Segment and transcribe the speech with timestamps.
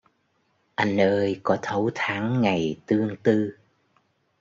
[0.75, 3.51] Anh ơi có thấu tháng ngày tương tư